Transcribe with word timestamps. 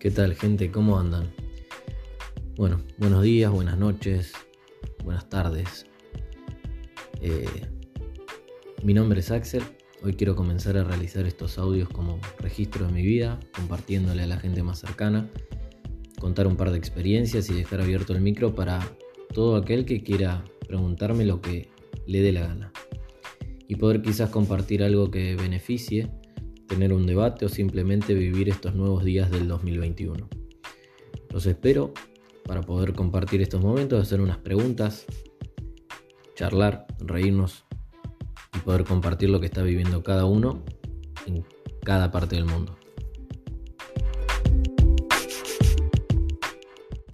¿Qué 0.00 0.10
tal 0.10 0.34
gente? 0.34 0.70
¿Cómo 0.70 0.98
andan? 0.98 1.30
Bueno, 2.56 2.80
buenos 2.96 3.22
días, 3.22 3.52
buenas 3.52 3.76
noches, 3.76 4.32
buenas 5.04 5.28
tardes. 5.28 5.84
Eh, 7.20 7.44
mi 8.82 8.94
nombre 8.94 9.20
es 9.20 9.30
Axel. 9.30 9.62
Hoy 10.02 10.14
quiero 10.14 10.34
comenzar 10.34 10.78
a 10.78 10.84
realizar 10.84 11.26
estos 11.26 11.58
audios 11.58 11.90
como 11.90 12.18
registro 12.38 12.86
de 12.86 12.94
mi 12.94 13.02
vida, 13.02 13.38
compartiéndole 13.54 14.22
a 14.22 14.26
la 14.26 14.38
gente 14.38 14.62
más 14.62 14.78
cercana, 14.78 15.28
contar 16.18 16.46
un 16.46 16.56
par 16.56 16.70
de 16.70 16.78
experiencias 16.78 17.50
y 17.50 17.54
dejar 17.54 17.82
abierto 17.82 18.14
el 18.14 18.22
micro 18.22 18.54
para 18.54 18.80
todo 19.34 19.54
aquel 19.56 19.84
que 19.84 20.02
quiera 20.02 20.42
preguntarme 20.66 21.26
lo 21.26 21.42
que 21.42 21.68
le 22.06 22.22
dé 22.22 22.32
la 22.32 22.46
gana. 22.46 22.72
Y 23.68 23.76
poder 23.76 24.00
quizás 24.00 24.30
compartir 24.30 24.82
algo 24.82 25.10
que 25.10 25.36
beneficie 25.36 26.10
tener 26.70 26.92
un 26.92 27.04
debate 27.04 27.44
o 27.44 27.48
simplemente 27.48 28.14
vivir 28.14 28.48
estos 28.48 28.76
nuevos 28.76 29.02
días 29.02 29.28
del 29.28 29.48
2021. 29.48 30.28
Los 31.30 31.44
espero 31.46 31.92
para 32.46 32.60
poder 32.60 32.92
compartir 32.92 33.42
estos 33.42 33.60
momentos, 33.60 34.00
hacer 34.00 34.20
unas 34.20 34.38
preguntas, 34.38 35.04
charlar, 36.36 36.86
reírnos 37.00 37.64
y 38.56 38.60
poder 38.60 38.84
compartir 38.84 39.30
lo 39.30 39.40
que 39.40 39.46
está 39.46 39.62
viviendo 39.62 40.04
cada 40.04 40.26
uno 40.26 40.62
en 41.26 41.44
cada 41.82 42.12
parte 42.12 42.36
del 42.36 42.44
mundo. 42.44 42.78